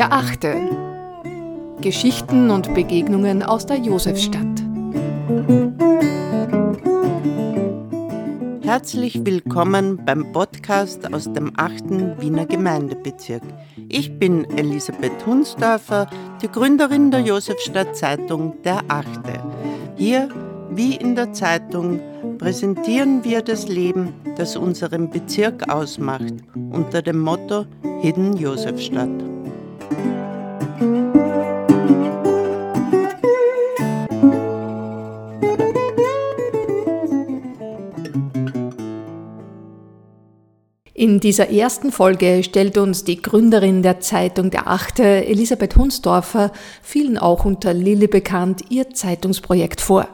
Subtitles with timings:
[0.00, 0.56] Der Achte.
[1.82, 4.46] Geschichten und Begegnungen aus der Josefstadt.
[8.62, 12.18] Herzlich willkommen beim Podcast aus dem 8.
[12.18, 13.42] Wiener Gemeindebezirk.
[13.90, 16.08] Ich bin Elisabeth Hunsdorfer,
[16.40, 19.38] die Gründerin der Josefstadt Zeitung Der Achte.
[19.96, 20.30] Hier,
[20.70, 22.00] wie in der Zeitung,
[22.38, 26.32] präsentieren wir das Leben, das unseren Bezirk ausmacht,
[26.72, 27.66] unter dem Motto
[28.00, 29.29] Hidden Josefstadt.
[41.00, 47.16] In dieser ersten Folge stellt uns die Gründerin der Zeitung Der Achte, Elisabeth Hunsdorfer, vielen
[47.16, 50.06] auch unter Lilly bekannt, ihr Zeitungsprojekt vor.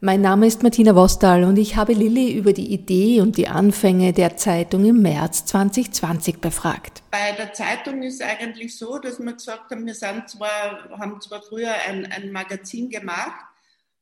[0.00, 4.12] Mein Name ist Martina Wostal und ich habe Lilly über die Idee und die Anfänge
[4.12, 7.02] der Zeitung im März 2020 befragt.
[7.10, 11.40] Bei der Zeitung ist es eigentlich so, dass wir gesagt haben, wir zwar, haben zwar
[11.40, 13.46] früher ein, ein Magazin gemacht,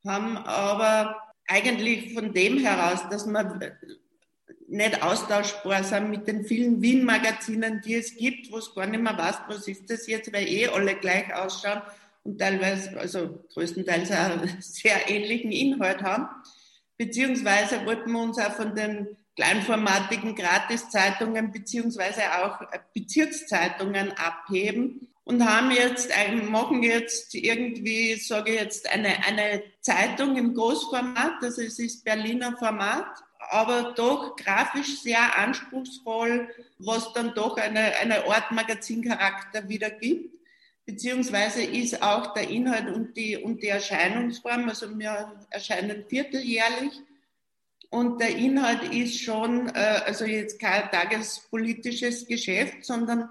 [0.05, 1.15] haben aber
[1.47, 3.79] eigentlich von dem heraus, dass wir
[4.71, 9.19] nicht austauschbar sind mit den vielen Wien-Magazinen, die es gibt, wo es gar nicht mehr
[9.19, 11.83] weiß, was ist das jetzt, weil eh alle gleich ausschauen
[12.23, 16.29] und teilweise, also größtenteils einen sehr ähnlichen Inhalt haben.
[16.97, 22.61] Beziehungsweise wollten wir uns auch von den kleinformatigen Gratiszeitungen beziehungsweise auch
[22.95, 26.11] Bezirkszeitungen abheben und haben jetzt,
[26.49, 32.57] machen jetzt irgendwie, sage ich jetzt, eine, eine Zeitung im Großformat, also es ist Berliner
[32.59, 33.07] Format,
[33.49, 40.35] aber doch grafisch sehr anspruchsvoll, was dann doch eine, eine Art Magazincharakter wieder gibt.
[40.87, 47.01] Beziehungsweise ist auch der Inhalt und die, und die Erscheinungsform, also wir erscheinen vierteljährlich,
[47.91, 53.29] und der Inhalt ist schon, äh, also jetzt kein tagespolitisches Geschäft, sondern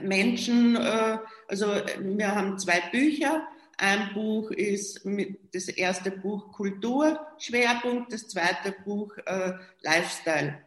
[0.00, 1.18] Menschen, äh,
[1.48, 1.66] also
[1.98, 3.46] wir haben zwei Bücher,
[3.78, 5.06] ein Buch ist
[5.52, 10.58] das erste Buch Kultur, Schwerpunkt, das zweite Buch äh, Lifestyle.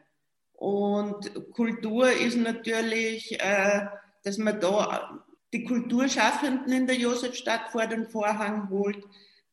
[0.53, 3.87] Und Kultur ist natürlich, äh,
[4.23, 5.23] dass man da
[5.53, 9.03] die Kulturschaffenden in der Josefstadt vor den Vorhang holt,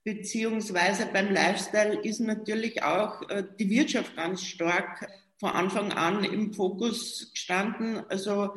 [0.05, 5.09] beziehungsweise beim Lifestyle ist natürlich auch äh, die Wirtschaft ganz stark
[5.39, 8.03] von Anfang an im Fokus gestanden.
[8.09, 8.55] Also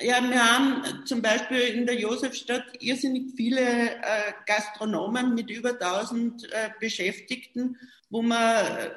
[0.00, 6.44] ja, wir haben zum Beispiel in der Josefstadt irrsinnig viele äh, Gastronomen mit über 1000
[6.44, 7.76] äh, Beschäftigten,
[8.08, 8.90] wo man äh,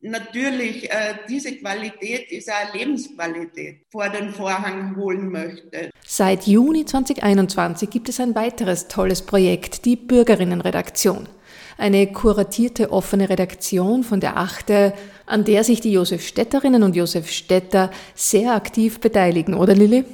[0.00, 5.90] natürlich äh, diese Qualität, diese Lebensqualität vor den Vorhang holen möchte.
[6.06, 11.28] Seit Juni 2021 gibt es ein weiteres tolles Projekt, die Bürgerinnenredaktion.
[11.78, 14.94] Eine kuratierte offene Redaktion von der Achte,
[15.26, 20.04] an der sich die Josefstädterinnen und Josefstädter sehr aktiv beteiligen, oder Lilly?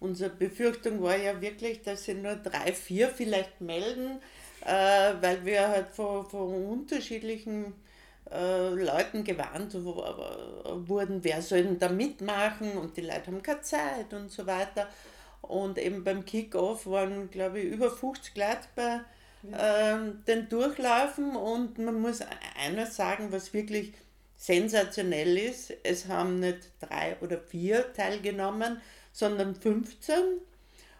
[0.00, 4.18] Unsere Befürchtung war ja wirklich, dass sie nur drei, vier vielleicht melden,
[4.64, 7.74] äh, weil wir halt von, von unterschiedlichen
[8.30, 14.12] äh, Leuten gewarnt wurden, wer soll denn da mitmachen und die Leute haben keine Zeit
[14.12, 14.88] und so weiter.
[15.42, 19.00] Und eben beim Kickoff waren, glaube ich, über 50 Leute bei
[19.52, 22.20] äh, den Durchlaufen und man muss
[22.58, 23.92] eines sagen, was wirklich
[24.36, 28.80] sensationell ist, es haben nicht drei oder vier teilgenommen,
[29.12, 30.14] sondern 15.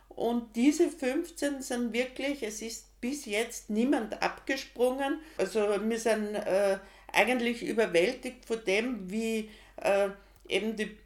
[0.09, 5.21] Und diese 15 sind wirklich, es ist bis jetzt niemand abgesprungen.
[5.39, 6.79] Also wir sind äh,
[7.13, 10.09] eigentlich überwältigt von dem, wie äh,
[10.49, 10.97] eben die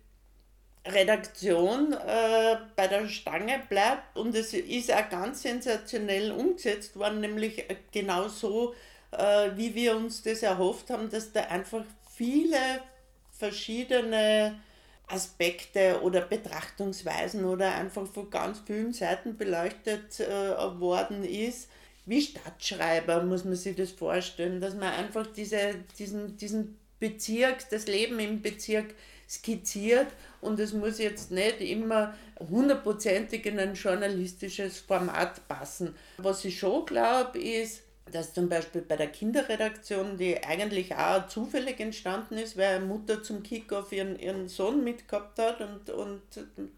[0.86, 4.16] Redaktion äh, bei der Stange bleibt.
[4.16, 8.74] Und es ist auch ganz sensationell umgesetzt worden, nämlich genau so,
[9.12, 11.84] äh, wie wir uns das erhofft haben, dass da einfach
[12.16, 12.80] viele
[13.32, 14.60] verschiedene
[15.06, 21.68] Aspekte oder Betrachtungsweisen oder einfach von ganz vielen Seiten beleuchtet äh, worden ist.
[22.06, 27.86] Wie Stadtschreiber muss man sich das vorstellen, dass man einfach diese, diesen, diesen Bezirk, das
[27.86, 28.94] Leben im Bezirk
[29.28, 30.08] skizziert
[30.40, 35.94] und es muss jetzt nicht immer hundertprozentig in ein journalistisches Format passen.
[36.18, 41.80] Was ich schon glaube, ist, dass zum Beispiel bei der Kinderredaktion, die eigentlich auch zufällig
[41.80, 46.22] entstanden ist, weil eine Mutter zum Kickoff ihren, ihren Sohn mitgehabt hat und, und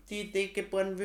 [0.09, 0.99] die Idee geboren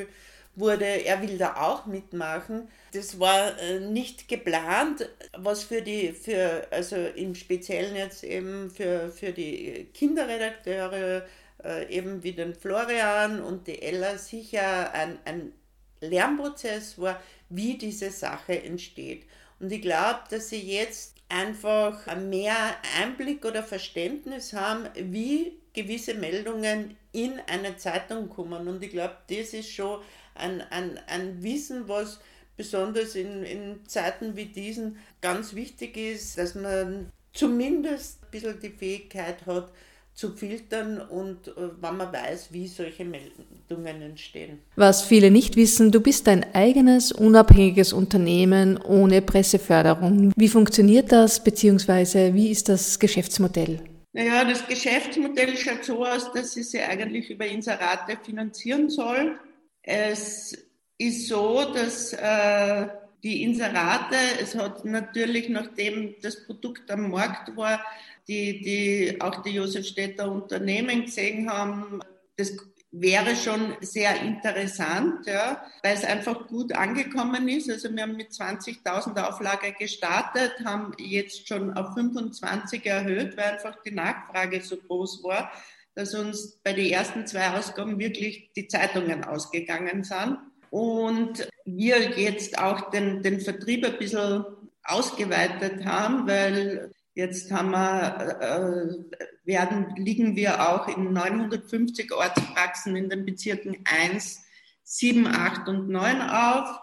[0.54, 2.68] wurde, er will da auch mitmachen.
[2.92, 9.10] Das war äh, nicht geplant, was für die, für, also im Speziellen jetzt eben für,
[9.10, 11.26] für die Kinderredakteure,
[11.64, 15.52] äh, eben wie den Florian und die Ella, sicher ein, ein
[16.00, 19.24] Lernprozess war, wie diese Sache entsteht.
[19.62, 22.56] Und ich glaube, dass sie jetzt einfach mehr
[23.00, 28.66] Einblick oder Verständnis haben, wie gewisse Meldungen in eine Zeitung kommen.
[28.66, 30.00] Und ich glaube, das ist schon
[30.34, 32.18] ein, ein, ein Wissen, was
[32.56, 38.70] besonders in, in Zeiten wie diesen ganz wichtig ist, dass man zumindest ein bisschen die
[38.70, 39.70] Fähigkeit hat,
[40.14, 44.58] zu filtern und äh, wenn man weiß, wie solche Meldungen entstehen.
[44.76, 50.32] Was viele nicht wissen, du bist ein eigenes, unabhängiges Unternehmen ohne Presseförderung.
[50.36, 53.80] Wie funktioniert das, beziehungsweise wie ist das Geschäftsmodell?
[54.12, 59.38] Naja, das Geschäftsmodell schaut so aus, dass sie sich eigentlich über Inserate finanzieren soll.
[59.82, 60.54] Es
[60.98, 62.88] ist so, dass äh,
[63.22, 67.80] die Inserate, es hat natürlich, nachdem das Produkt am Markt war,
[68.28, 72.00] die, die auch die Josef Städter Unternehmen gesehen haben,
[72.36, 72.56] das
[72.92, 77.70] wäre schon sehr interessant, ja, weil es einfach gut angekommen ist.
[77.70, 83.76] Also wir haben mit 20.000 Auflage gestartet, haben jetzt schon auf 25 erhöht, weil einfach
[83.82, 85.50] die Nachfrage so groß war,
[85.94, 90.38] dass uns bei den ersten zwei Ausgaben wirklich die Zeitungen ausgegangen sind.
[90.72, 94.44] Und wir jetzt auch den, den Vertrieb ein bisschen
[94.82, 103.10] ausgeweitet haben, weil Jetzt haben wir, äh, werden, liegen wir auch in 950 Ortspraxen in
[103.10, 104.42] den Bezirken 1,
[104.84, 106.80] 7, 8 und 9 auf.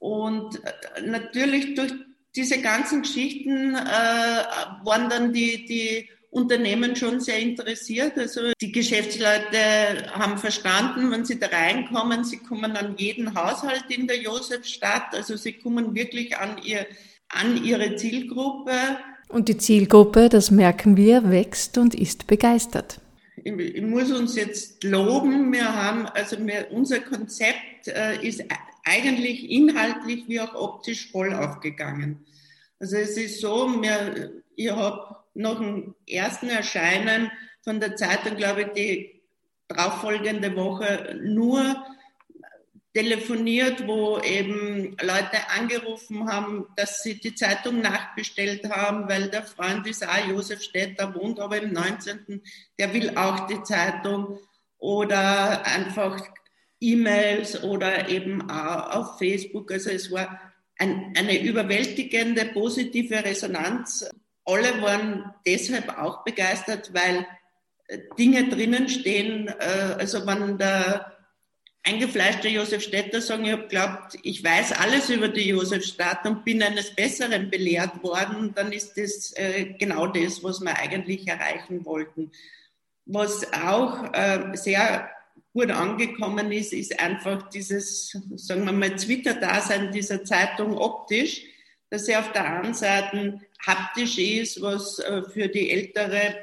[0.00, 1.92] Und äh, natürlich durch
[2.34, 4.44] diese ganzen Geschichten äh,
[4.84, 8.16] waren dann die, die Unternehmen schon sehr interessiert.
[8.16, 14.06] Also die Geschäftsleute haben verstanden, wenn sie da reinkommen, sie kommen an jeden Haushalt in
[14.06, 15.12] der Josefstadt.
[15.12, 16.86] Also sie kommen wirklich an, ihr,
[17.28, 18.72] an ihre Zielgruppe
[19.30, 23.00] und die Zielgruppe, das merken wir, wächst und ist begeistert.
[23.36, 25.52] Ich, ich muss uns jetzt loben.
[25.52, 28.42] Wir haben, also wir, unser Konzept äh, ist
[28.84, 32.26] eigentlich inhaltlich wie auch optisch voll aufgegangen.
[32.80, 37.30] Also es ist so, wir, ich habe nach dem ersten Erscheinen
[37.62, 39.22] von der Zeitung, glaube ich, die
[39.68, 41.84] darauffolgende Woche nur
[42.92, 49.86] telefoniert, wo eben Leute angerufen haben, dass sie die Zeitung nachbestellt haben, weil der Freund
[49.86, 52.42] ist auch Josef Städter, wohnt aber im 19.,
[52.78, 54.38] der will auch die Zeitung
[54.78, 56.20] oder einfach
[56.80, 59.70] E-Mails oder eben auch auf Facebook.
[59.70, 60.40] Also es war
[60.78, 64.08] ein, eine überwältigende positive Resonanz.
[64.44, 67.26] Alle waren deshalb auch begeistert, weil
[68.18, 69.48] Dinge drinnen stehen.
[69.48, 71.16] Äh, also wenn der
[71.82, 76.62] eingefleischter Josef Städter sagen, ich habe glaubt, ich weiß alles über die Josefstadt und bin
[76.62, 82.30] eines Besseren belehrt worden, dann ist das äh, genau das, was wir eigentlich erreichen wollten.
[83.06, 85.10] Was auch äh, sehr
[85.52, 91.42] gut angekommen ist, ist einfach dieses, sagen wir mal, Twitter-Dasein dieser Zeitung optisch,
[91.88, 96.36] dass sie auf der einen Seite haptisch ist, was äh, für die ältere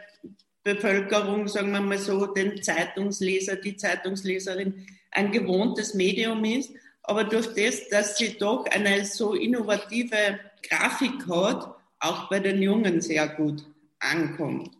[0.63, 6.71] Bevölkerung, sagen wir mal so, den Zeitungsleser, die Zeitungsleserin ein gewohntes Medium ist,
[7.03, 13.01] aber durch das, dass sie doch eine so innovative Grafik hat, auch bei den Jungen
[13.01, 13.63] sehr gut
[13.99, 14.71] ankommt.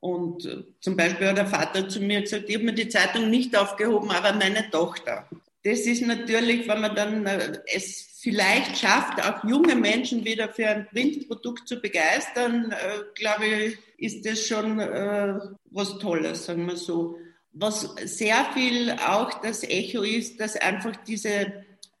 [0.00, 3.30] Und äh, zum Beispiel hat der Vater zu mir gesagt, ich habe mir die Zeitung
[3.30, 5.28] nicht aufgehoben, aber meine Tochter.
[5.66, 10.68] Das ist natürlich, wenn man dann äh, es vielleicht schafft, auch junge Menschen wieder für
[10.68, 17.16] ein Printprodukt zu begeistern, äh, glaube ich, ist das schon was Tolles, sagen wir so.
[17.52, 21.30] Was sehr viel auch das Echo ist, dass einfach diese,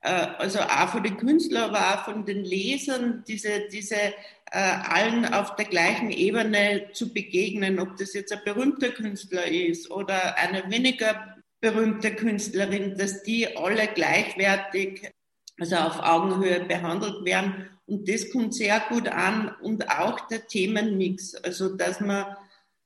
[0.02, 4.12] äh, also auch von den Künstlern, aber auch von den Lesern, diese, diese äh,
[4.52, 10.36] allen auf der gleichen Ebene zu begegnen, ob das jetzt ein berühmter Künstler ist oder
[10.38, 15.12] eine weniger berühmte Künstlerin, dass die alle gleichwertig,
[15.58, 17.68] also auf Augenhöhe behandelt werden.
[17.86, 22.26] Und das kommt sehr gut an und auch der Themenmix, also dass man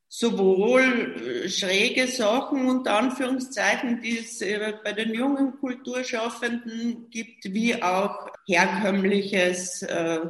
[0.08, 7.80] sowohl äh, schräge Sachen unter Anführungszeichen, die es äh, bei den jungen Kulturschaffenden gibt, wie
[7.80, 9.82] auch herkömmliches.
[9.82, 10.20] Äh,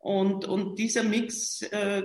[0.00, 1.64] und, und dieser Mix,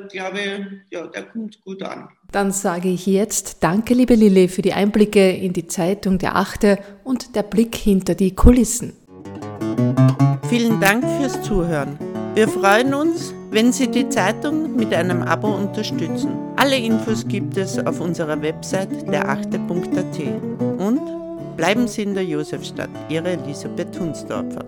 [0.10, 2.10] glaube ich, ja, der kommt gut an.
[2.32, 6.80] Dann sage ich jetzt Danke, liebe Lilly, für die Einblicke in die Zeitung der Achte
[7.04, 8.94] und der Blick hinter die Kulissen.
[10.50, 11.98] Vielen Dank fürs Zuhören.
[12.36, 16.32] Wir freuen uns, wenn Sie die Zeitung mit einem Abo unterstützen.
[16.56, 20.20] Alle Infos gibt es auf unserer Website derachte.at.
[20.80, 24.66] Und bleiben Sie in der Josefstadt, Ihre Elisabeth Hunsdorfer.